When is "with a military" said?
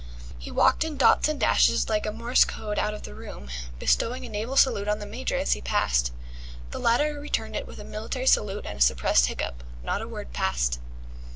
7.67-8.25